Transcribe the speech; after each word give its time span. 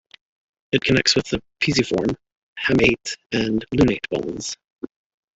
It 0.71 0.81
connects 0.81 1.15
with 1.15 1.25
the 1.27 1.43
pisiform, 1.59 2.17
hamate, 2.57 3.17
and 3.31 3.63
lunate 3.69 4.09
bones. 4.09 4.57